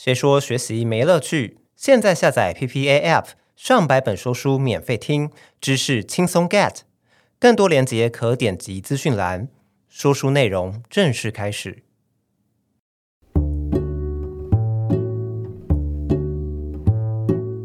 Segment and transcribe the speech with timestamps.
[0.00, 1.58] 谁说学习没乐趣？
[1.74, 5.28] 现在下载 PPA App，上百本说书免费听，
[5.60, 6.82] 知识轻松 get。
[7.40, 9.48] 更多链接可点击资讯栏。
[9.88, 11.82] 说书内容正式开始。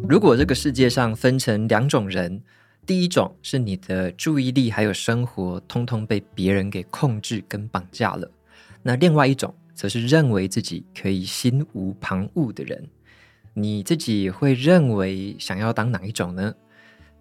[0.09, 2.41] 如果这个世界上分成两种人，
[2.83, 8.31] 第一种是你的注意力还有生活通通被别人给控制跟绑架了，
[8.81, 9.53] 那另外一种。
[9.73, 12.87] 则是认为自己可以心无旁骛的人，
[13.53, 16.53] 你自己会认为想要当哪一种呢？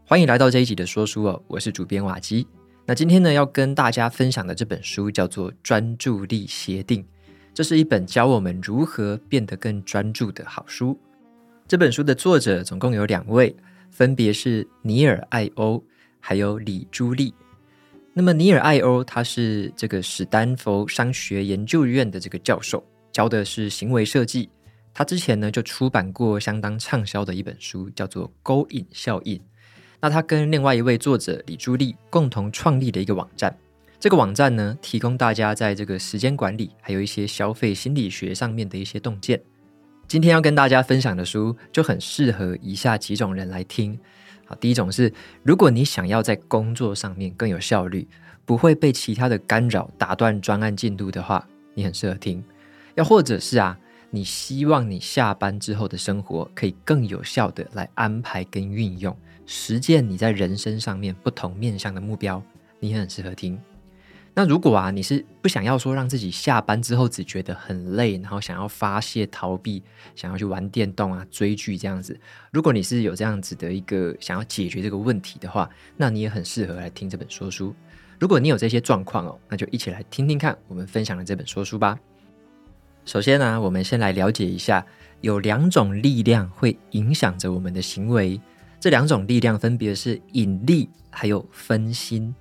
[0.04, 2.46] 欢迎来到这一集的说书哦，我是主编瓦基。
[2.84, 7.02] 那今天呢，要跟大家分享的这本书叫做《专注力协定》，
[7.54, 10.98] 这是一本教我们如何变得更专注的好书。
[11.66, 13.54] 这本书的作者总共有两位，
[13.90, 15.82] 分别是尼尔·艾欧
[16.20, 17.32] 还有李朱莉。
[18.14, 24.50] 那么尼尔艾欧他是这个史丹佛商学研究院的这个教授，教的是行为设计。
[24.92, 29.38] 他之前呢就出版过相当畅销的一本书，叫做《勾引效应》。
[29.98, 33.56] 那他跟另外一位作者李朱莉共同创立了一个网站，
[33.98, 39.40] 这个网站呢提供大家在这个时间管理还有一些消费心理学上面的一些洞见。
[40.06, 43.98] 今天要跟大家分享的书就很适合以下几种人来听。
[44.60, 48.06] 第一种是，如果你想要在工作上面更有效率，
[48.44, 52.42] 不会被其他的干扰打断专案进度的话，你很适合听。
[52.96, 53.78] 又或者是啊，
[54.10, 62.42] 你希望你下班之后的生活可以更有效的来安排跟运用，实践你在人生上面不同面向的目标，
[62.80, 63.58] 你也很适合听。
[64.34, 69.82] 那如果啊，你是不想要说让自己下班之后只觉得很累，然后想要发泄逃避，
[70.14, 72.18] 想要去玩电动啊、追剧这样子。
[72.50, 77.74] 如果你是有这样子的一个想要解决这个问题的话，那你也很适合来听这本说书。
[78.18, 81.98] 如果你有这些状况哦，那就一起来听听看我们分享的这本说书吧。
[83.04, 84.86] 首先呢，我们先来了解一下，
[85.20, 88.40] 有两种力量会影响着我们的行为，
[88.80, 92.34] 这两种力量分别是引力还有分心。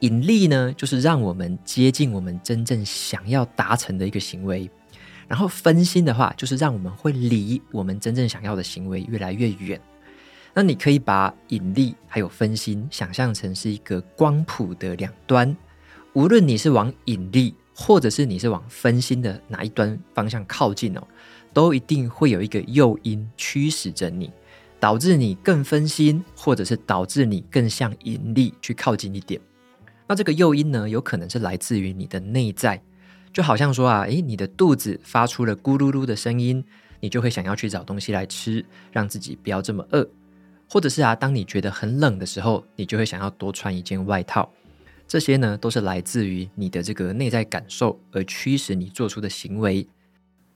[0.00, 4.68] 引力呢，就是让我们接近我们真正想要达成的一个行为；
[5.26, 9.80] 然后分心的话，就是让我们会离我们真正想要的行为越来越远。
[10.54, 15.56] 那你可以把引力还有分心想象成是一个光谱的两端，
[16.12, 21.02] 无论你是往引力，或者是你是往分心的哪一端方向靠近哦，
[21.52, 24.32] 都一定会有一个诱因驱使着你，
[24.80, 29.40] 导致你更分心，或者是导致你更向引力去靠近一点。
[30.08, 32.82] 那这个诱因呢，有可能是来自于你的内在，
[33.32, 36.64] 就好像说啊，诶，你的肚子发出了咕噜噜的声音，
[37.00, 40.08] 你就会想要去找东西来吃，让自己不要这么饿。
[40.70, 44.50] 或者是啊，当你觉得很冷的时候，你就会想要多穿一件外套。
[45.06, 49.86] 这些呢，都是来自于你的这个内在感受而驱使你做出的行为。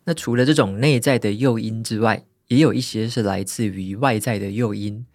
[0.04, 5.06] 那除了这种内在的诱因之外，也有一些是来自于外在的诱因。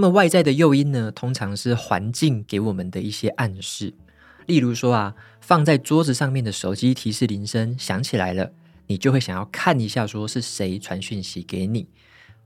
[0.00, 3.92] 那么外在的诱因呢，通常是环境给我们的一些暗示，
[4.46, 8.50] 例如说啊，放在桌子上面的手机提示铃声响起来了，
[8.86, 11.86] 你就会想要看一下，说是谁传讯息给你，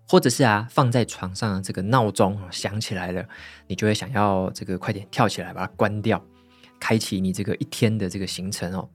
[0.08, 3.24] 或者是啊，放在床上的这个闹钟响起来了，
[3.68, 6.20] 你就会想要这个快点跳起来把它关掉，
[6.80, 8.88] 开启你这个一天的这个行程哦。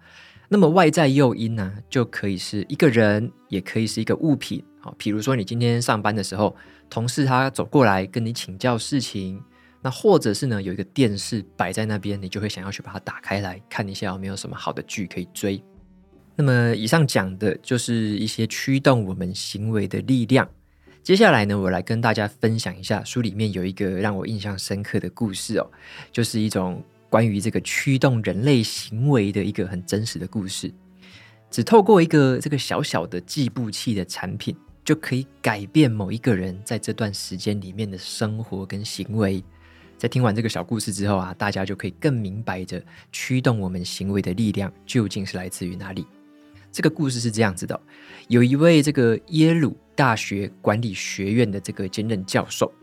[0.50, 4.62] 那么外在诱因呢，就可以是一个人，也可以是一个物品。
[4.82, 6.54] 好，比如说你今天上班的时候，
[6.90, 9.42] 同事他走过来跟你请教事情，
[9.82, 15.64] 那或者是呢，有一个电视摆在那边，你就会想要去把它打开来看一下有没有什么好的剧可以追。
[16.36, 20.50] 那么以上讲的就是一些驱动我们行为的力量。
[21.04, 25.72] 接下来呢，我来跟大家分享一下书里面有一个让我印象深刻的故事哦，
[26.12, 30.74] 就是一种关于这个驱动人类行为的一个很真实的故事。
[31.52, 34.56] 只透过一个这个小小的计步器的产品。
[34.90, 39.44] 就可以改变某一个人在这段时间里面的生活跟行为。
[40.00, 46.08] 在听完这个小故事之后啊，大家就可以更明白着驱动我们行为的力量究竟是来自于哪里。
[46.72, 47.80] 这个故事是这样子的：
[48.30, 52.74] 有一位这个耶鲁大学管理学院的这个兼任教授，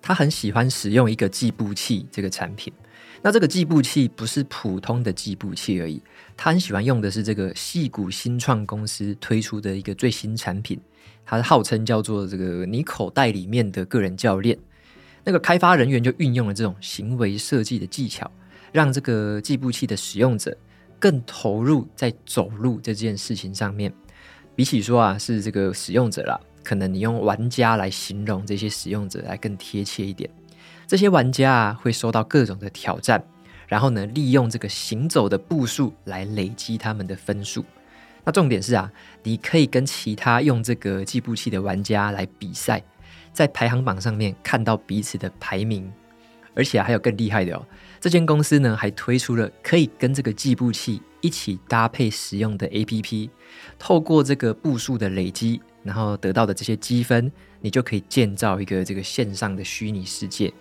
[0.00, 2.72] 他很喜欢使用一个计步器这个产品。
[3.22, 6.02] 那这个计步器不是普通的计步器而已，
[6.36, 10.76] 他很喜欢用的是这个矽谷新创公司推出的一个最新产品。
[11.24, 14.58] 它号称叫做这个你口袋里面的个人教练，
[15.24, 18.30] 那个开发人员就运用了这种行为设计的技巧，
[18.70, 20.56] 让这个计步器的使用者
[20.98, 23.92] 更投入在走路这件事情上面。
[24.54, 30.28] 比起说啊是这个使用者啦，可能你用玩家来形容这些使用者来更贴切一点。
[30.86, 33.24] 这些玩家啊会受到各种的挑战，
[33.66, 37.64] 然后呢利用这个行走的步数来累积他们的分数。
[38.24, 38.90] 那重点是啊，
[39.22, 42.82] 你可以跟其他用这个计步器的玩家来比赛，
[43.32, 45.92] 在排行榜上面看到彼此的排名，
[46.54, 47.66] 而且还有更厉害的哦。
[48.00, 53.30] 这间公司呢，还推出了可以跟这个计步器一起搭配使用的 APP，
[53.78, 57.30] 透过这个步数的累积，然后得到的这些积分，
[57.60, 60.52] 你就可以建造一个这个线上的虚拟世界。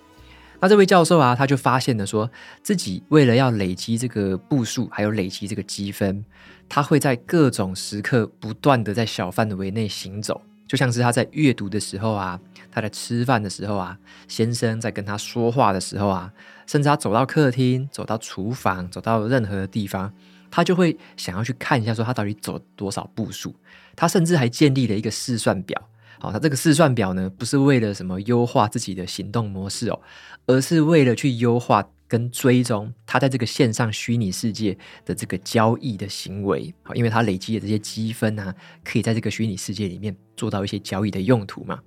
[0.59, 2.29] 那这位教授啊，他就发现了说，
[2.61, 6.23] 自己为了要累积这个步数，还有累积这个积分，
[6.73, 12.39] 他会在各种时刻不断的在小范围内行走，就像是他在阅读的时候啊，
[12.71, 13.97] 他在吃饭的时候啊，
[14.29, 16.31] 先生在跟他说话的时候啊，
[16.65, 20.13] 甚至他走到客厅、走到厨房、走到任何的地方，
[20.49, 23.53] 他就会想要去看一下，说他到底走多少步数。
[23.97, 25.89] 他甚至还建立了一个试算表。
[26.19, 29.99] 好，他这个试算表呢，不是为了什么优化自己的行动模式哦，
[30.45, 36.73] 而是为了去优化跟追踪他在这个线上虚拟世界的这个交易的行为。
[36.83, 38.53] 好，因为他累积的这些积分啊，
[38.83, 41.79] 可以在这个虚拟世界里面做到一些交易的用途嘛。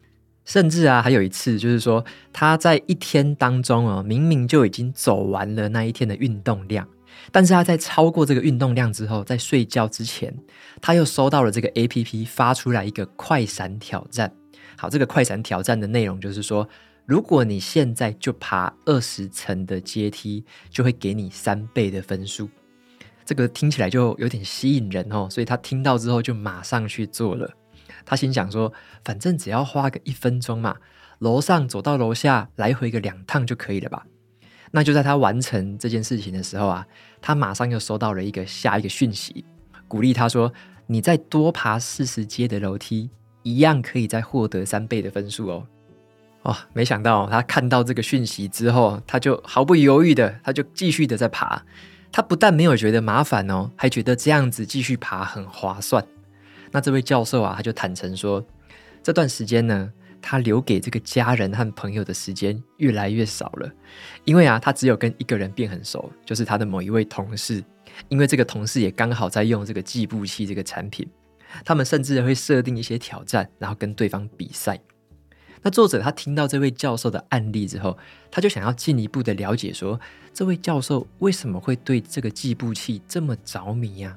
[0.47, 6.89] 甚至啊，还有一次就是说，他在一天当中哦，明明就已经走完了那一天的运动量。
[7.31, 10.35] 但是他在超过这个运动量之后，在睡觉之前，
[10.81, 14.33] 他又收到了这个 APP 发出来一个快闪挑战。
[14.79, 16.67] 好，这个快闪挑战的内容就是说，
[17.07, 22.49] 如果你现在就爬二十层的阶梯，就会给你三倍的分数。
[23.27, 27.51] 这个听起来就有点吸引人哦，所以他听到之后就马上去做了。
[28.07, 28.73] 他心想说，
[29.05, 30.77] 反正只要花个一分钟嘛，
[31.19, 34.07] 楼上走到楼下来回个两趟就可以了吧。
[34.71, 36.87] 那就在他完成这件事情的时候啊，
[37.21, 39.45] 他马上又收到了一个下一个讯息，
[39.87, 40.53] 鼓励他说
[40.89, 43.11] ：“你再多爬四十阶的楼梯，
[43.43, 45.67] 一样可以再获得三倍的分数哦。”
[46.45, 51.63] 哦，没想到他看到这个讯息之后，他就毫不犹豫的，他就继续的在爬。
[52.13, 56.07] 他不但没有觉得麻烦哦，还觉得这样子继续爬很划算。
[56.71, 58.47] 那这位教授啊，他就坦诚说，
[59.03, 59.93] 这段时间呢。
[60.27, 63.71] 他留给这个家人和朋友的时间越来越少了，
[64.25, 67.63] 因为啊，他只有跟一个人变很熟，就是他的某一位同事。
[68.09, 71.07] 因为这个同事也刚好在用这个计步器这个产品，
[71.63, 74.81] 他们甚至会设定一些挑战，然后跟对方比赛。
[75.65, 77.97] 那作者他听到这位教授的案例之后，
[78.31, 79.99] 他就想要进一步的了解说，
[80.35, 84.15] 这位教授为什么会对这个计步器这么着迷呀？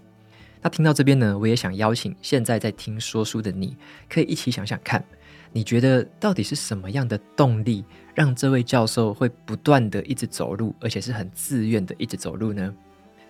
[0.61, 3.77] 那听到这边呢，我也想邀请现在在听说书的你，
[4.09, 5.01] 可以一起想想看。
[5.53, 12.75] 你觉得到底是什么样的动力，让这位教授会不断的一直走路，而且是很自愿的一直走路呢？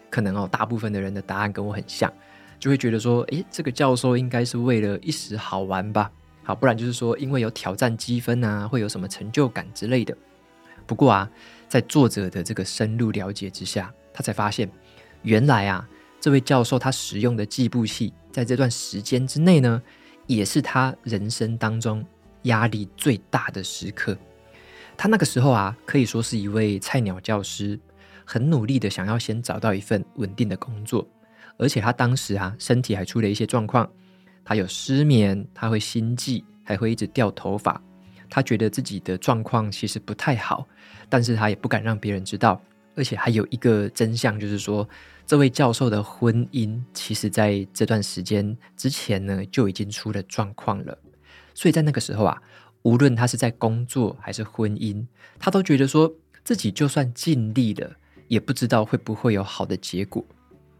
[0.09, 2.11] 可能哦，大部分的人的答案跟我很像，
[2.59, 6.11] 就会觉得说，诶，这个教授应该是为了一时好玩吧？
[6.47, 10.15] 好，不然就是说，因为有挑战积分啊，会有什么成就感之类的。
[10.85, 11.29] 不过啊，
[11.67, 14.71] 在作者的这个深入了解之下，他才发现，
[15.23, 15.85] 原来啊，
[16.21, 19.83] 这位教授他使用的计步器，在这段时间之内呢，
[20.25, 22.01] 也是他人生当中
[22.44, 24.17] 压力最大的时刻。
[24.95, 27.77] 他那个时候啊，可以说是一位菜鸟教师，
[28.23, 31.05] 很努力的想要先找到一份稳定的工作。
[31.57, 33.91] 而且他当时啊，身体还出了一些状况，
[34.47, 37.81] 他有失眠，他会心悸，还会一直掉头发。
[38.29, 40.65] 他觉得自己的状况其实不太好，
[41.09, 42.61] 但是他也不敢让别人知道。
[42.95, 44.88] 而且还有一个真相，就是说，
[45.25, 50.97] 这位教授的婚姻，其实在这段时间之前呢，就已经出了状况了。
[51.53, 52.41] 所以在那个时候啊，
[52.83, 55.06] 无论他是在工作还是婚姻，
[55.37, 56.09] 他都觉得说
[56.45, 57.92] 自己就算尽力了，
[58.30, 60.25] 也不知道会不会有好的结果。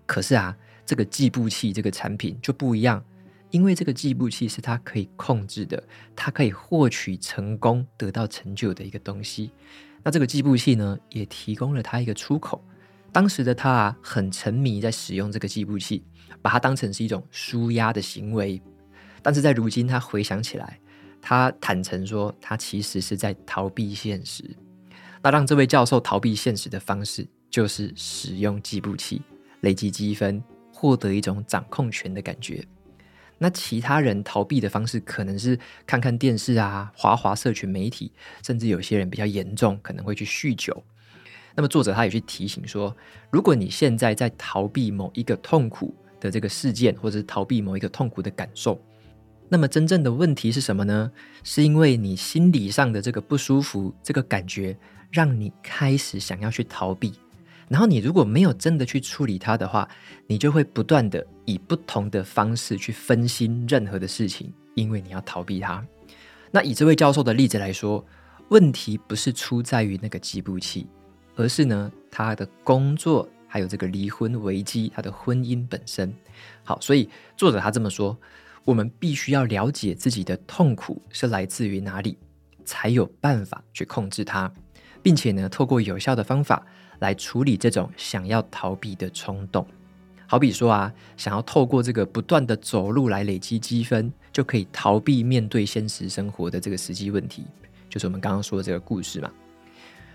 [0.06, 0.56] 可是啊，
[0.86, 3.04] 这个计步器这个产品就不一样，
[3.50, 5.82] 因为这个计步器是他可以控制的，
[6.16, 9.52] 他可以获取成功、得到成就的一个东西。
[10.04, 12.64] 那这个计步器呢，也提供了他一个出口。
[13.12, 16.04] 当时的他啊，很沉迷在使用这个计步器，
[16.42, 18.62] 把它当成是一种舒压的行为。
[19.22, 20.80] 但是在如今，他回想起来，
[21.22, 24.44] 他坦诚说，他其实是在逃避现实。
[25.24, 29.22] 那让这位教授逃避现实的方式，就是使用计步器，
[29.62, 32.64] 累积积分，获得一种掌控权的感觉。
[33.40, 38.12] 那其他人逃避的方式可能是看看电视啊，滑滑社群媒体，
[38.44, 40.84] 甚至有些人比较严重，可能会去酗酒。
[41.56, 42.96] 那么作者他也去提醒说，
[43.32, 48.80] 如果你现在在逃避某一个痛苦的这个事件，或者是逃避某一个痛苦的感受，
[49.50, 51.12] 那么真正的问题是什么呢？
[51.44, 54.78] 是因为你心理上的这个不舒服，这个感觉
[55.12, 57.14] 让你开始想要去逃避。
[57.70, 59.88] 然后你如果没有真的去处理它的话，
[60.26, 65.86] 你就会不断的以不同的方式去分心任何的事情，因为你要逃避它。
[66.50, 68.06] 那以这位教授的例子来说，
[68.50, 70.88] 问题不是出在于那个计步器，
[71.36, 76.14] 而是呢，他的工作、还有这个离婚危机，他的婚姻本身。
[76.64, 78.18] 好，所以作者他这么说，
[78.64, 82.18] 我们必须要了解自己的痛苦是来自于哪里，
[82.64, 84.50] 才有办法去控制它，
[85.04, 86.66] 并且呢，透过有效的方法
[87.00, 89.66] 来处理这种想要逃避的冲动。
[90.26, 97.46] 好比说啊，想要透过这个不断的走路来累积积分，就可以逃避面对现实生活的这个实际问题，
[97.90, 99.32] 就是我们刚刚说的这个故事嘛。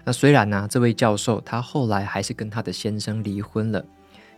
[0.04, 3.82] 那虽然呢，这位教授他后来还是跟他的先生离婚了，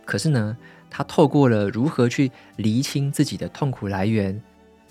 [0.05, 0.55] 可是呢，
[0.89, 4.41] 他透过了如何去厘清自己的痛苦来源，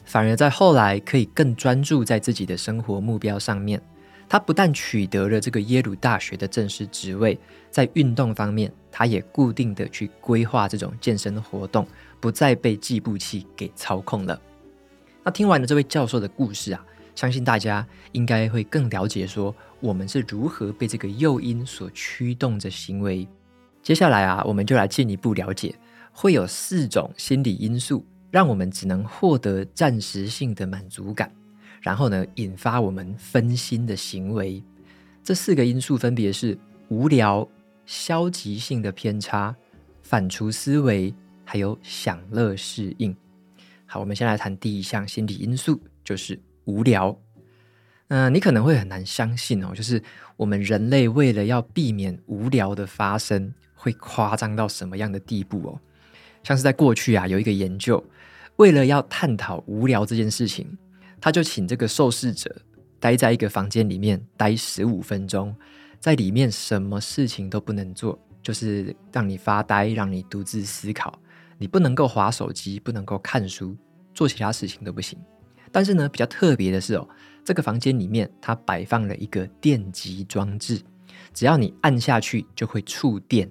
[0.05, 3.81] 反而在后来可以更专注在自己的生活目标上面。
[4.29, 7.39] 他不但取得了这个耶鲁大学的正式职位，
[7.71, 11.87] 在运动方面，他也固定的去规划这种健身活动，
[12.21, 14.41] 不再被计步器给操控了。
[15.23, 23.27] 那听完了这位教授的故事啊，相信大家应该会更了解说，我们是如何被这个诱因所驱动着行为。
[23.83, 25.75] 接下来啊，我们就来进一步了解，
[26.13, 31.31] 会有四种心理因素，让我们只能获得暂时性的满足感。
[31.85, 34.63] 然后呢，引发我们分心的行为。
[35.23, 36.57] 这四个因素分别是
[36.89, 37.47] 无聊、
[37.85, 39.55] 消极性的偏差、
[40.03, 41.15] 反刍思维，
[41.45, 43.15] 还有享乐适应。
[43.85, 47.15] 好，我们先来谈第一项心理因素，就是无聊。
[48.09, 50.03] 嗯、你可能会很难相信哦，就是
[50.39, 55.79] 我们人类为了要避免无聊的发生，会夸张到什么样的地步哦？
[56.43, 58.03] 像是在过去啊，有一个研究，
[58.57, 60.79] 为了要探讨无聊这件事情。
[61.25, 62.55] 他就请这个受试者
[63.01, 65.57] 待在一个房间里面待十五分钟，
[65.99, 71.19] 在里面什么事情都不能做，就是让你发呆，让你独自思考。
[71.57, 73.75] 你不能够划手机，不能够看书，
[74.13, 75.19] 做其他事情都不行。
[75.73, 77.09] 但是呢，比较特别的是哦，
[77.43, 80.79] 这个房间里面它摆放了一个电极装置，
[81.33, 83.51] 只要你按下去就会触电，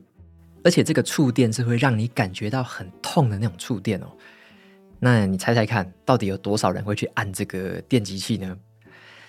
[0.63, 4.15] 而且这个触电是会让你感觉到很痛的那种触电哦。
[5.05, 8.57] 那你猜猜看，到底有多少人会去按这个电击器呢？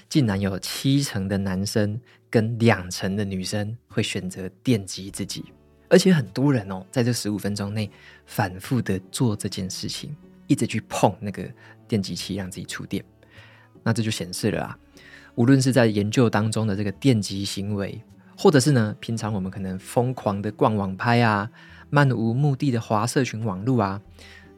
[0.08, 2.00] 竟然有七成的男生
[2.30, 5.46] 跟两成的女生会选择电击自己，
[5.88, 7.90] 而且很多人哦，在这十五分钟内
[8.24, 10.14] 反复的做这件事情，
[10.46, 11.44] 一直去碰那个
[11.88, 13.04] 电击器，让自己触电。
[13.82, 14.78] 那这就显示了啊，
[15.34, 18.00] 无论是在研究当中的这个电击行为，
[18.38, 21.50] 或者是呢，平常我们可能疯狂的逛网拍啊，
[21.90, 24.00] 漫无目的的滑社群网路啊。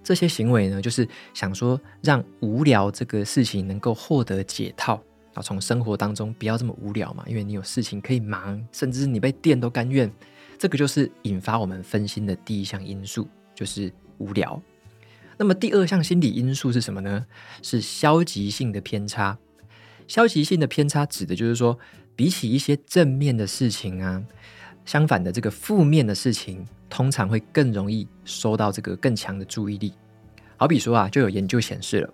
[0.07, 5.03] 这些行为呢，就是想说让无聊这个事情能够获得解套
[5.35, 10.09] 啊，从生活当中不要这么无聊嘛，因为你有事情可以忙，甚至你被电都甘愿。
[10.57, 14.63] 这个就是引发我们分心的第一项因素，就是无聊。
[15.37, 17.27] 那么第二项心理因素是什么呢？
[17.61, 19.37] 是消极性的偏差。
[20.07, 21.77] 消极性的偏差指的就是说，
[22.15, 24.23] 比起一些正面的事情啊。
[24.85, 29.93] 相反的，这个负面的事情通常会更容易收到这个更强的注意力。
[30.57, 32.11] 好比说啊，就有研究显示了，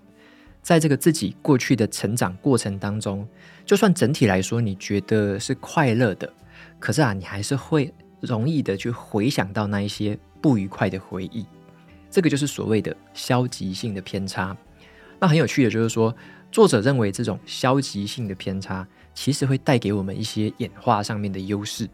[0.60, 3.26] 在这个自己过去的成长过程当中，
[3.64, 6.32] 就算整体来说你觉得是快乐的，
[6.78, 11.46] 可是啊，你还是会容易的去回想到那一些不愉快的回忆。
[12.10, 14.56] 这个就是所谓的消极性的偏差。
[15.18, 16.14] 那很有趣的就是说，
[16.50, 21.88] 作者认为这种消极性的偏差其实会带给我们一些演化上面的优势。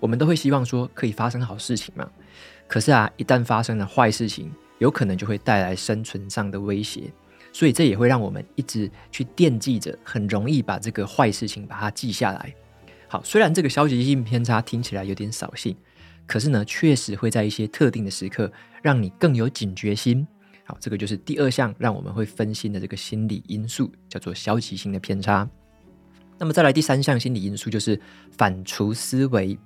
[0.00, 2.06] 我们都会希望说可以发生好事情嘛，
[2.66, 7.12] 可是啊，一旦发生了坏事情，有可能就会带来生存上的威胁，
[7.52, 12.54] 所以这也会让我们一直去惦记着，很容易把这个坏事情把它记下来。
[13.06, 15.76] 好，虽然这个消极性偏差听起来有点扫兴，
[16.26, 18.50] 可是呢，确实会在一些特定的时刻
[18.82, 20.26] 让你更有警觉心。
[20.64, 25.48] 好，这个就是第二项让我们会分心的这个心理因素，叫做消极性的偏差。
[26.38, 28.00] 那么再来第三项心理因素就是
[28.32, 29.56] 反刍思维。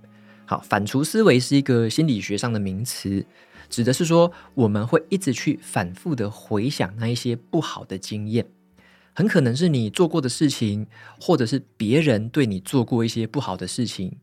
[0.48, 3.26] 好，反刍思维是一个心理学上的名词，
[3.68, 8.46] 指的是说我们会一直去反复的回想那一些不好的经验，
[9.12, 10.86] 很可能是你做过的事情，
[11.20, 14.16] 或者是别人对你做过一些不好的事情，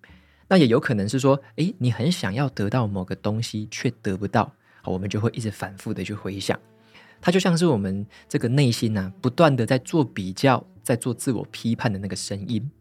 [0.48, 4.51] 那也有可能是说，诶，你很想要得到某个东西却得不到，
[4.86, 6.60] 我们就会一直反复的去回想，
[7.22, 12.72] 它就像是我们这个内心啊，不断的在做比较，在做自我批判的那个声音。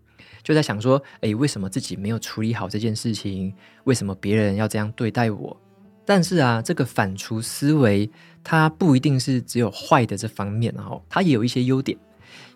[0.43, 3.55] 就在想说，诶，为什么自己没有处理好这件事情？
[3.85, 5.57] 为什么别人要这样对待我？
[6.05, 8.11] 但是啊，这个反刍思维，
[8.43, 11.97] 它不一定是只有坏的这方面哦，它也有一些优点。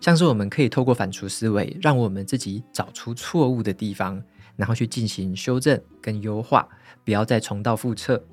[0.01, 4.21] 像是我们可以透过反刍思维，让我们自己找出错误的地方，
[4.55, 6.67] 然后去进行修正跟优化，
[7.03, 8.23] 不要再重蹈覆辙。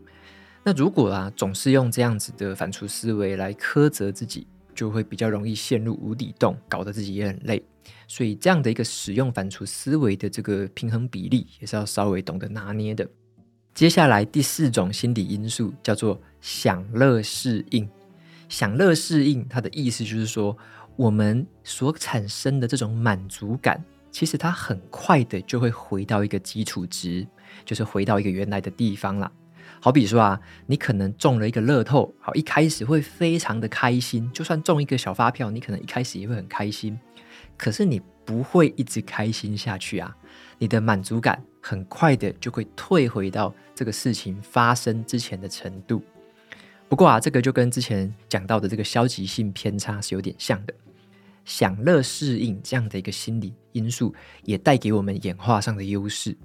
[0.63, 7.63] 那如果啊，总是用这样子的反刍思维来苛责自己，就会比较容易陷入无底洞，搞得自己也很累。
[8.07, 13.09] 所以，这样的一个使用反刍思维的这个平衡比例，也是要稍微懂得拿捏的。
[13.75, 17.89] 接下来第四种心理因素叫做享乐适应。
[18.49, 20.57] 享乐适应，它的意思就是说，
[20.95, 27.27] 我们所产生的这种满足感，其实它很快的就会回到一个基础值，
[27.65, 29.31] 就是回到一个原来的地方了。
[29.81, 36.99] 好比说啊，你可能中了一个乐透，好，一开始会非常的开心，就算中一个小发票，你可能一开始也会很开心，
[37.57, 40.17] 可是你不会一直开心下去啊，
[40.59, 46.03] 你的满足感很快的就会退回到这个事情发生之前的程度。
[46.89, 50.75] 不过啊，这个就跟之前讲到的这个消极性偏差是有点像的。
[51.45, 56.37] 享乐适应这样的一个心理因素，也带给我们演化上的优势，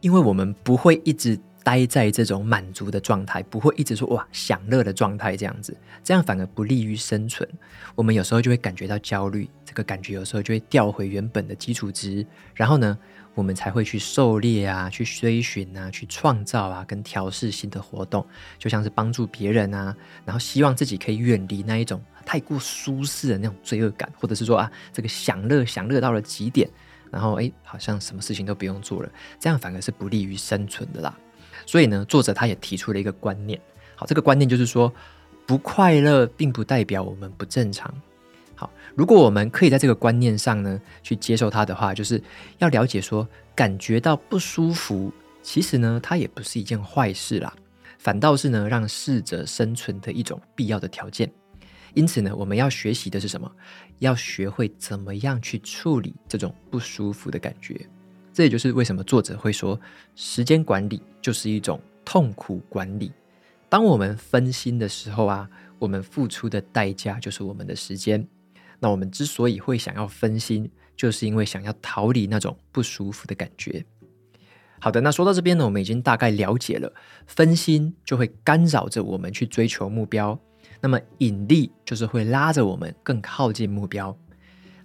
[0.00, 1.36] 因为我们不会一直
[1.66, 7.48] 待在这种满足的状态，不会一直说哇享乐的状态这样子，这样反而不利于生存。
[7.96, 12.96] 我们有时候就会感觉到焦虑，这个感觉有时候就会掉回原本的基础值，然后呢，
[13.34, 18.24] 我们才会去狩猎啊，去追寻啊，去创造啊，跟调试新的活动，
[18.60, 19.92] 就像是帮助别人啊，
[20.24, 26.70] 然后希望自己可以远离那一种太过舒适的那种罪恶感，或者是说啊，这个享乐享乐到了极点，
[27.10, 31.18] 然后诶，好像什么事情都不用做了，这样反而是不利于生存的啦。
[31.66, 33.60] 所以呢，作者他也提出了一个观念，
[33.96, 34.90] 好，这个观念就是说，
[35.44, 37.92] 不快乐并不代表我们不正常。
[38.54, 42.22] 好，如果我们可以在这个观念上呢，去接受它的话，就是
[42.56, 47.52] 要了解说，感觉到不舒服，其实呢，它也不是一件坏事啦，
[47.98, 51.30] 反倒是呢，让适者生存的一种必要的条件。
[51.92, 53.50] 因此呢，我们要学习的是什么？
[53.98, 57.86] 要学会怎么样去处理这种不舒服的感觉。
[58.36, 59.80] 这也就是为什么作者会说，
[60.14, 63.10] 时间管理就是一种痛苦管理。
[63.66, 68.28] 当我们分心的时候啊，我们付出的代价就是我们的时间。
[68.78, 73.82] 那我们之所以会想要分心，就是因为想要逃离那种不舒服的感觉。
[74.80, 76.92] 好的，那说到这边呢，我们已经大概了解了，
[77.26, 80.38] 分心就会干扰着我们去追求目标，
[80.82, 84.14] 那么引力就是会拉着我们更靠近目标。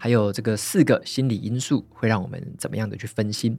[0.01, 3.55] 还有这个四个心理因素会让我们怎么样的去分心。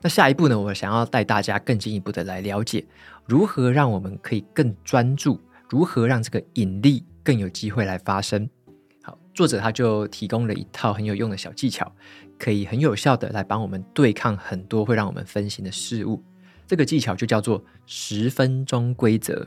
[0.00, 2.82] 那下一步呢，我想要带大家更进一步的来了解，
[3.26, 8.48] 如何让我们可以更专注，如何让这个引力更有机会来发生。
[9.02, 11.92] 好作者他就提供了一套很有用的小技巧，
[12.38, 16.24] 可以很有效的来帮我们对抗很多会让我们分心的事物。
[16.66, 19.46] 这个技巧就叫做十分钟规则。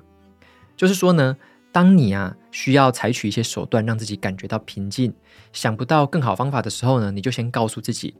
[0.75, 1.35] 就是说呢，
[1.77, 5.13] 当你啊需要采取一些手段让自己感觉到平静，
[5.53, 8.15] 想不到更好方法的时候呢，你就先告诉自己，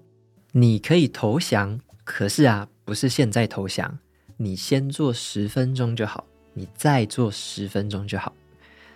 [0.52, 3.98] 你可以投降，可是啊不是现在投降，
[4.38, 8.32] 你先做十分钟就好，你再做十分钟就好。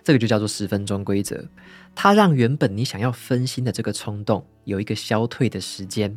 [0.04, 1.44] 这个就叫做十分钟规则，
[1.96, 6.16] 它让原本你想要分心的这个冲动有一个消退的时间。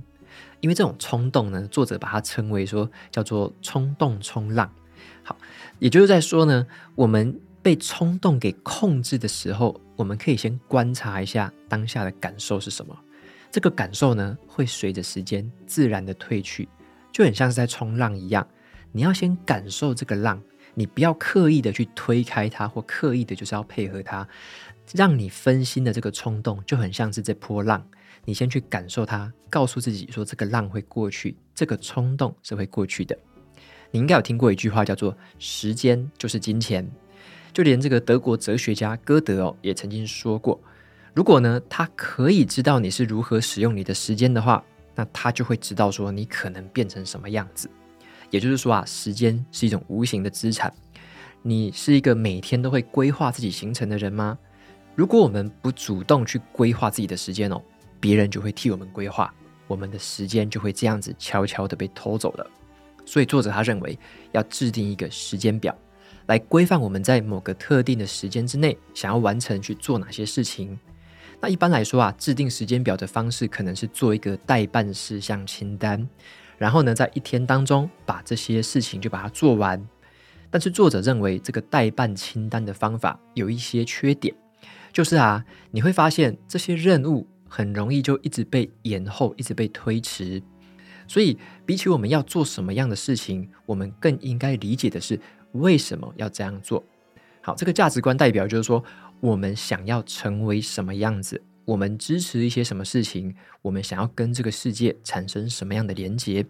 [0.61, 4.71] 因为这种冲动呢，作者把它称为说叫做冲动冲浪。
[5.23, 5.35] 好，
[5.79, 12.95] 也就是在说呢，我们被冲动给控制的时候，我们可以先观察一下当下的感受是什么。
[13.49, 16.69] 这个感受呢，会随着时间自然的退去，
[17.11, 18.47] 就很像是在冲浪一样。
[18.91, 20.39] 你要先感受这个浪。
[20.75, 24.27] 你不要刻意的去推开它，或刻意的就是要配合它，
[24.93, 27.83] 让你分心的这个冲动就很像是这波浪。
[28.25, 33.17] 你先去感受它，告诉自己说这个浪会过去，这个冲动是会过去的。
[33.89, 36.87] 你应该有听过一句话叫做“时间就是金钱”，
[37.55, 40.59] 就连这个德国哲学家歌德哦也曾经说过，
[41.13, 44.61] 如果呢他可以知道你是如何使用你的时间的话，
[44.93, 47.69] 那他就会知道说你可能变成什么样子。
[48.29, 50.73] 也就是说啊，时间是一种无形的资产。
[51.43, 54.37] 你是一个每天都会规划自己行程的人吗？
[54.93, 57.61] 如果我们不主动去规划自己的时间哦，
[58.01, 59.33] 别人就会替我们规划，
[59.67, 62.45] 我们的时间就会这样子悄悄的被偷走了。
[63.05, 63.97] 所以作者他认为
[64.33, 65.73] 要制定一个时间表，
[66.27, 70.77] 来规范我们在某个特定的时间之内想要完成去做哪些事情。
[71.41, 76.07] 那一般来说啊，制定时间表的方式可能是做一个待办事项清单。
[76.57, 79.85] 然后呢，在一天当中把这些事情就把它做完。
[80.49, 84.33] 但是作者认为这个待办清单的方法有一些缺点，
[84.93, 90.41] 就是啊，你会发现这些任务很容易就一直被延后，一直被推迟。
[91.07, 95.19] 所以，比起我们要做什么样的事情，我们更应该理解的是
[95.59, 96.83] 为什么要这样做。
[97.41, 98.83] 好，这个价值观代表就是说，
[99.19, 101.41] 我们想要成为什么样子。
[101.65, 103.35] 我们支持一些什么事情？
[103.61, 106.45] 我们想要跟这个世界产生什么样的连结？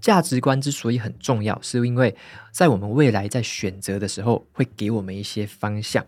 [0.00, 2.14] 价值观之所以很重要，是因为
[2.52, 6.04] 在我们未来在选择的时候，会给我们一些方向。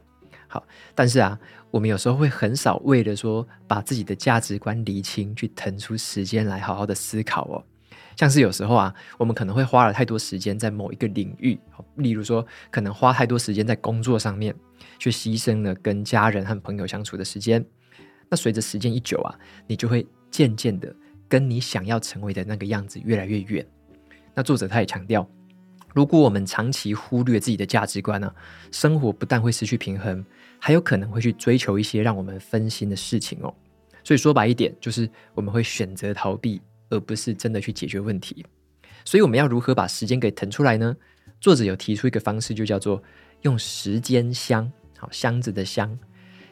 [0.46, 0.64] 好，
[0.94, 1.38] 但是啊，
[1.70, 7.64] 我们有时候会很少为了说把自己的价值观厘清，去腾出时间来好好的思考哦。
[8.18, 11.56] 像是有时候啊，我们可能会花了太多时间在某一个领域，
[11.94, 14.52] 例如说，可能花太多时间在工作上面，
[14.98, 17.64] 去牺牲了跟家人和朋友相处的时间。
[18.28, 20.92] 那随着时间一久啊，你就会渐渐的
[21.28, 23.64] 跟你想要成为的那个样子越来越远。
[24.34, 25.24] 那作者他也强调，
[25.94, 28.34] 如果我们长期忽略自己的价值观呢、
[28.72, 30.26] 生活不但会失去平衡，
[30.58, 33.54] 还有可能会去追求一些让我们分心的事情哦。
[34.02, 36.60] 所以说白一点，就是我们会选择逃避。
[36.90, 38.44] 而不是真的去解决问题，
[39.04, 40.96] 所以我们要如何把时间给腾出来呢？
[41.40, 43.02] 作者有提出一个方式，就叫做
[43.42, 45.96] 用时间箱，好，箱子的箱，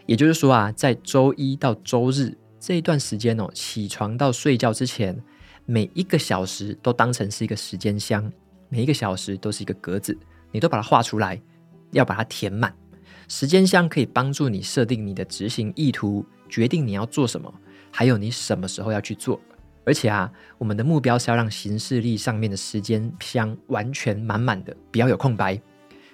[0.07, 5.21] 也就是说啊，在周一到周日这一段时间哦，起床到睡觉之前，
[5.65, 8.31] 每一个小时都当成是一个时间箱，
[8.69, 10.17] 每一个小时都是一个格子，
[10.53, 11.41] 你都把它画出来，
[11.93, 12.75] 要把它填满。
[13.29, 17.53] 时间箱可以帮助你设定你的执行意图，决定你要做什么，
[17.91, 19.41] 还有你什么时候要去做。
[19.87, 25.59] 而且啊，我们的目标是要让行事历上面的时间箱完全满满的，不要有空白。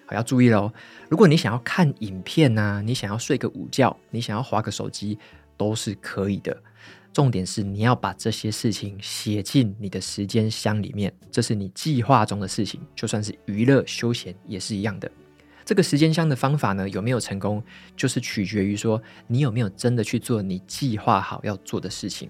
[0.07, 0.71] 好，要注意喽。
[1.09, 5.19] 如果你想要看影片啊，你想要睡个午觉，你想要划个手机，
[5.57, 6.55] 都是可以的。
[7.15, 12.79] 重点是你要把这些事情写进你的时间箱里面，这是你计划中的事情。
[12.95, 15.11] 就算是娱乐休闲也是一样的。
[15.65, 17.63] 这个时间箱的方法呢，有没有成功，
[17.97, 22.29] 就是取决于说你有没有真的去做你计划好要做的事情。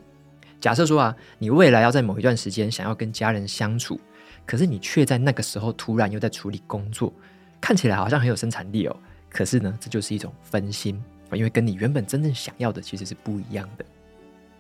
[0.63, 4.01] 假设说啊，你未来要在某一段时间想要跟家人相处，
[4.47, 7.13] 可是你却在那个时候突然又在处理工作，
[7.61, 8.97] 看起来好像很有生产力哦。
[9.29, 13.85] 可是呢，这就是一种分心，因为跟你原本真正想要的其实是不一样的。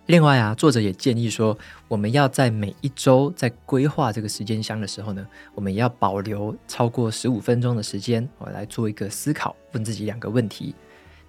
[0.07, 10.75] 另外啊，作者也建议说，我们要在每一周在规划这个时间箱的时候呢，我们也要保留超过十五分钟的时间，我来做一个思考，问自己两个问题。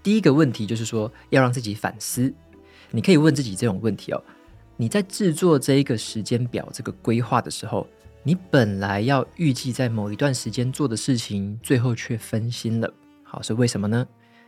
[0.02, 2.34] 第一个问题就是说，要让自己反思。
[2.90, 4.24] 你可以问自己这种问题哦。
[4.76, 7.88] 你在制作这一个时间表、这个规划的时候，
[8.24, 12.92] 你本来要预计在某一段时间做的事情，最后却分心了。
[13.24, 14.08] 好，是为什么呢？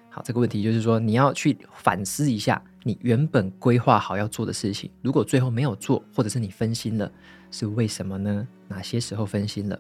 [0.10, 7.12] 好，这个问题就是说，你要去反思一下，你原本规划好要做的事情，如果最后没有做，或者是你分心了，
[7.52, 8.48] 是为什么呢？
[8.68, 9.80] 哪些时候分心了？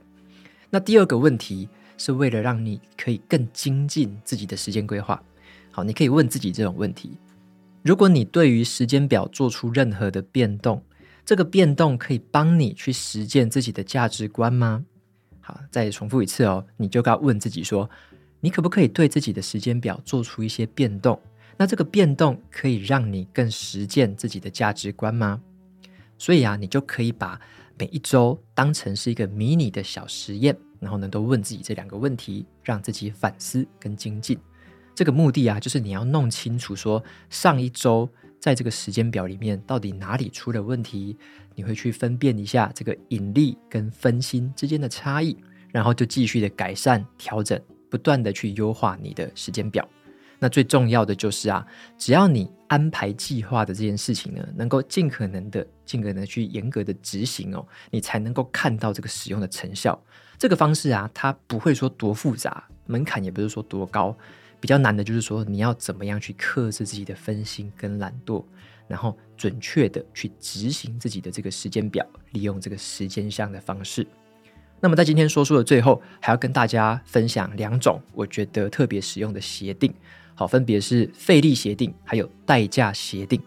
[0.69, 5.21] 那第二个问题是为了让你可以更精进自己的时间规划。
[5.71, 7.17] 好，你可以问自己这种问题。
[7.85, 10.83] 如果你对于时间表做出任何的变动，
[11.23, 14.83] 这个变动可以帮你去实践自己的价值观吗？
[15.39, 17.87] 好，再重复一次哦，你就该问自己说，
[18.39, 21.21] 你可不可以对自己的时间表做出一些变动？
[21.57, 25.39] 那这个变动可以让你更实践自己的价值观吗？
[26.17, 27.39] 所以啊，你就可以把
[27.77, 34.35] 每一周当成是一个迷你的小实验，然后呢，都问自己这两个问题，让自己反思跟精进。
[34.95, 41.17] 这个目的啊，就是你要弄清楚说，上一周在这个时间表里面到底哪里出了问题，
[41.53, 45.35] 你会去分辨一下这个引力跟分心之间的差异，
[45.71, 49.85] 然后就继续的改善、调整，不断的去优化你的时间表。
[50.39, 51.65] 那最重要的就是啊，
[51.97, 60.01] 只要你安排计划的这件事情呢，能够尽可能的、尽可能的去严格的执行哦，你才能够看到这个使用的成效。
[60.37, 64.15] 这个方式啊，它不会说多复杂，门槛也不是说多高。
[64.65, 68.43] 比较难的就是说，你要怎么样去克制自己的分心跟懒惰，
[68.87, 74.07] 然后准确的去执行自己的这个时间表，利用这个时间箱的方式。
[74.79, 79.93] 那么在今天说书的最后，还要跟大家分享两种我觉得特别实用的协定，
[80.33, 83.39] 好，分别是费力协定还有代价协定。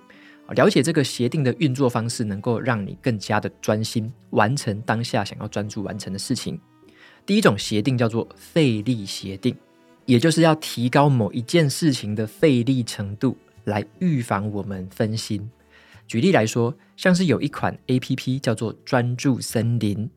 [0.51, 6.61] 了解这个协定的运作方式，能够让你更加的专心完成当下想要专注完成的事情。
[7.27, 9.57] 第一种协定叫做费力协定。
[10.09, 15.51] 也就是要提高某一件事情的费力程度，来预防我们分心。
[16.07, 20.09] 举例来说，像是有一款 APP 叫做专注森林。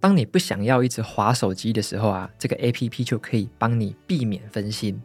[0.00, 5.00] 当你不想要一直滑手机的时候啊，这个 APP 就可以帮你避免分心。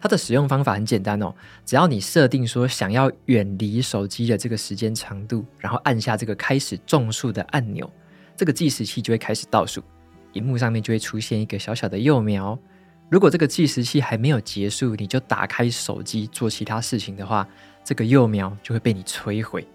[0.00, 1.34] 它的使用方法很简单哦，
[1.66, 7.90] 只要你设定说想要远离手机的这个时间长度，然后按下这个开始种树的按钮，
[8.36, 9.82] 这个计时器就会开始倒数，
[10.34, 12.56] 荧幕上面就会出现一个小小的幼苗。
[13.10, 17.46] 如果这个计时器还没有结束，你就打开手机做其他事情的话，
[17.84, 19.66] 这个幼苗就会被你摧毁。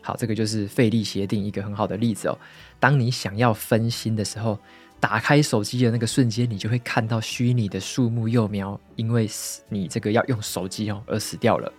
[0.00, 2.38] 好，这个就是费力协定一个很好的例子哦。
[2.78, 4.58] 当你想要分心的时候，
[5.00, 9.28] 打开手机的那个瞬间，你就会看到虚拟的树木幼苗，因为
[9.68, 11.70] 你这个要用手机哦而死掉了。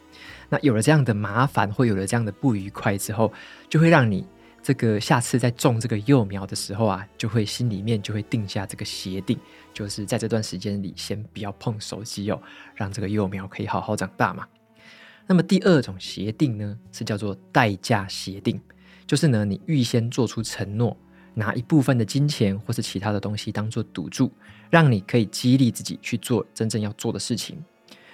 [0.49, 3.31] 那有了这样的麻烦，或有了这样的不愉快之后，
[3.69, 4.27] 就会让你。
[4.67, 9.39] 这个下次在种这个幼苗的时候啊，就会心里面就会定下这个协定，
[9.73, 12.41] 就是在这段时间里先不要碰手机哦，
[12.75, 14.45] 让这个幼苗可以好好长大嘛。
[15.25, 18.59] 那么第二种协定呢，是叫做代价协定，
[19.05, 20.97] 就是呢你预先做出承诺，
[21.33, 24.29] 拿一部分的金钱或是其他的东西当做赌注，
[24.69, 27.57] 让你可以激励自己去做真正要做的事情。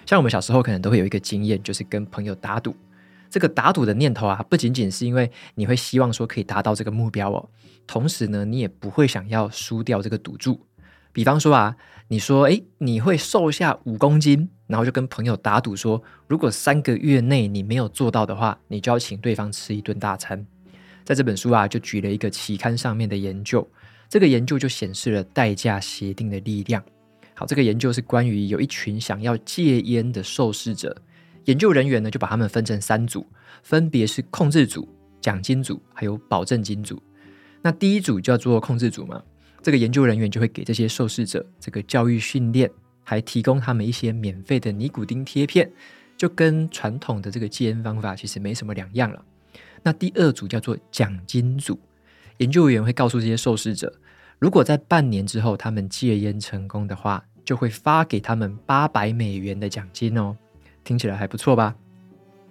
[0.06, 2.76] 像我们小时候可能都会有一个经验，就是跟朋友打赌。
[3.34, 7.48] 这个打赌的念头啊，不仅仅是因为你会希望说可以达到这个目标哦，
[7.84, 10.64] 同时呢，你也不会想要输掉这个赌注。
[11.12, 20.46] 比方说啊，你说诶，你会瘦下五公斤，然后就跟朋友打赌说，如果三个月内你没有做到的话，你就要请对方吃一顿大餐。
[21.02, 23.68] 在这本书啊，就举了一个期刊上面的研究，
[24.08, 26.80] 这个研究就显示了代价协定的力量。
[27.34, 30.96] 好，这个研究是关于有一群想要戒烟的受试者，
[31.44, 33.26] 研究人员呢就把他们分成三组，
[33.62, 34.88] 分别是控制组、
[35.20, 37.02] 奖金组还有保证金组。
[37.62, 39.22] 那第一组叫做控制组嘛，
[39.62, 42.70] 这个研究人员就会给这些受试者这个教育训练，
[43.02, 45.70] 还提供他们一些免费的尼古丁贴片，
[46.16, 49.24] 就跟传统的这个戒烟方法其实没什么两样了。
[49.82, 51.78] 那第二组叫做奖金组，
[52.38, 53.92] 研究员会告诉这些受试者。
[54.38, 60.36] 如果在半年之后他们戒烟成功的话，就会发给他们八百美元的奖金哦，
[60.84, 61.74] 听起来还不错吧？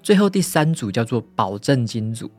[0.01, 2.29] 最后第三组叫做保证金组，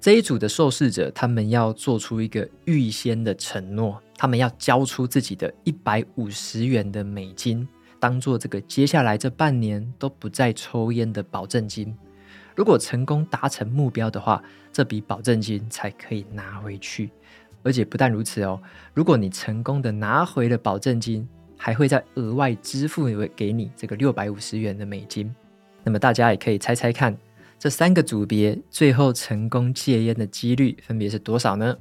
[0.00, 7.68] 这一组的受试者他们要做出一个预先的承诺，他们要交出自己的一百五十元的美金，
[8.00, 11.94] 当做这个接下来这半年都不再抽烟的保证金。
[12.54, 14.42] 如果成功达成目标的话，
[14.72, 17.10] 这笔保证金才可以拿回去。
[17.62, 18.60] 而且不但如此哦，
[18.92, 25.34] 如果你成功的拿回了保证金，还会再额外支付给你这个六百五十元的美金。
[25.82, 27.16] 那么大家也可以猜猜看，
[27.58, 31.76] 这三个组别最后成功戒烟的几率分别是多少呢？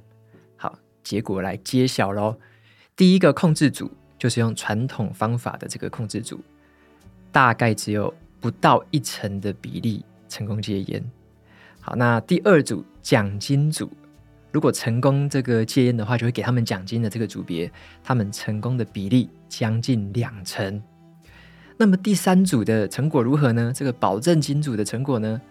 [0.56, 2.38] 好，结果来揭晓喽。
[2.96, 6.40] 第一个控制组就是用传统方法的这个控制组，
[7.32, 11.04] 大概只有不到一成的比例成功戒烟。
[11.80, 13.90] 好，那第二组奖金组。
[14.54, 17.70] 如果成功这个戒烟的话，就会给他们奖金的这个组别，
[18.04, 20.82] 他们成功的比例将近两成。
[21.76, 23.74] 那么第三组的成果如何呢？
[23.76, 25.42] 这个保证金组的成果呢，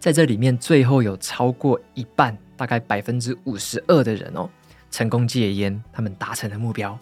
[0.00, 4.48] 在这里面最后有超过一半，大概百分之五十二的人哦，
[4.90, 6.98] 成功戒烟，他们达成了目标。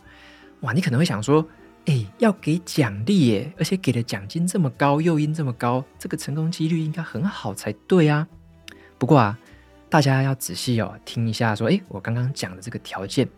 [0.62, 1.46] 哇，你可能会想说，
[1.84, 8.26] 哎，要给奖励耶，而且给的奖金这么高，诱因这么高，这个成功几率应该很好才对啊。
[8.98, 9.38] 不过啊。
[9.88, 13.28] 大家要仔细哦，听一下，说，诶，我刚刚讲的这个条件，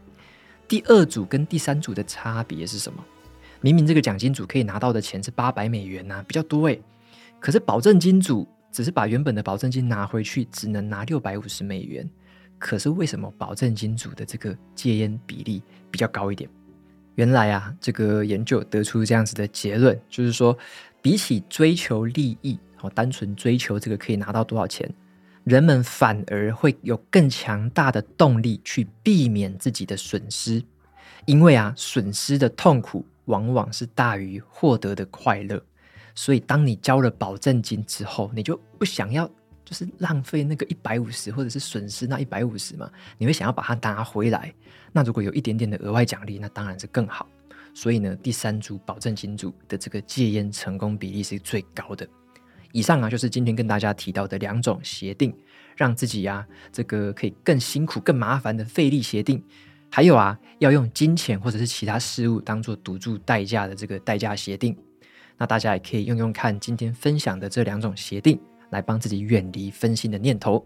[0.66, 3.04] 第二组跟第三组的差别是什么？
[3.60, 6.80] 明明这个奖金组可以拿到的钱是八百美元呐，比较多诶。
[7.38, 12.08] 可是保证金组只是把原本的保证金拿回去，只能拿六百五十美元。
[12.58, 16.48] 可是为什么保证金组的这个戒烟比例比较高一点？
[17.16, 20.56] 原来啊，这个研究得出这样子的结论，就是说，
[21.02, 24.88] 比起追求利益，哦，单纯追求这个可以拿到多少钱。
[25.48, 30.62] 人们反而会有更强大的动力去避免自己的损失，
[31.24, 35.58] 因为啊，损失的痛苦往往是大于获得的快乐。
[36.14, 39.26] 所以，当你交了保证金之后，你就不想要
[39.64, 44.52] 就是浪费那个一百五十，或者是损失那一百五十嘛，你会想要把它拿回来。
[44.92, 47.26] 那如果有一点点的额外奖励，那当然是更好。
[47.72, 52.06] 所以呢，第三组保证金组的这个戒烟成功比例是最高的。
[52.72, 55.34] 以上啊，就是今天跟大家提到的两种协定，
[55.76, 59.42] 让自己呀，这个可以更辛苦、更麻烦的费力协定，
[59.90, 64.76] 还有啊，要用金钱或者是其他事物当做赌注代价的这个代价协定。
[65.36, 68.38] 那大家也可以用用看今天分享的这两种协定，
[68.70, 70.64] 来帮自己远离分心的念头。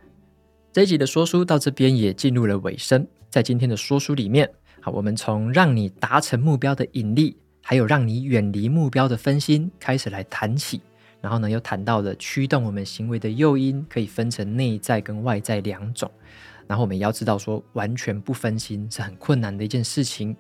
[0.72, 10.80] 这一集的说书到这边也进入了尾声，在今天的说书里面，好，我们从让你达成目标的引力，还有让你远离目标的分心开始来谈起。
[11.22, 16.10] 然后呢，又谈到了驱动我们行为的诱因可以分成内在跟外在两种。
[16.66, 20.36] 然后我们也要知道说，完全不分心是很困难的一件事情。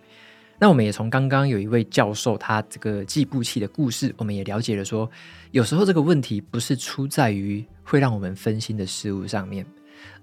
[0.58, 5.10] 那我们也从刚刚有一位教授他这个计步器的故事，我们也了解了说，
[5.50, 9.66] 有时候这个问题不是出在于会让我们分心的事物上面，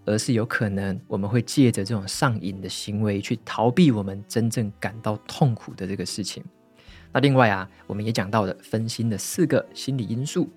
[0.05, 6.43] 而是有可能我们会借着这种上瘾的行为去逃避我们真正感到痛苦的这个事情。
[7.11, 10.47] 那另外啊，我们也讲到了分心的四个心理因素，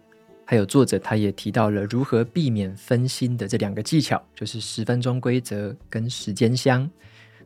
[0.44, 6.88] 还有作者他也提到了如何避免分心的这两个技巧，就是十分钟规则跟时间箱。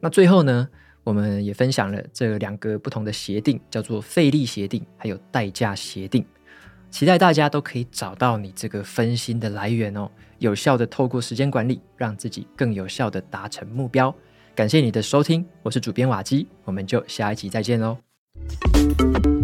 [0.00, 0.68] 那最后呢，
[1.04, 6.24] 我们也分享了这两个不同的协定，叫做费力协定，还有代价协定。
[6.90, 14.14] 期待大家都可以找到你这个分心的来源哦，有效的透过时间管理，让自己更有效的达成目标。
[14.54, 18.05] 感谢你的收听，我是主编瓦基，我们就下一集再见喽。
[18.76, 19.35] Thank you.